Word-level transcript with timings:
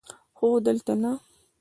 خو 0.37 0.47
دلته 0.65 0.93
نه! 1.03 1.11